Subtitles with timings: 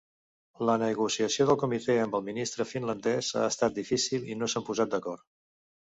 [0.67, 4.95] La negociació del Comité amb el ministre finlandés ha estat difícil i no s'han posat
[4.97, 5.27] d'acord.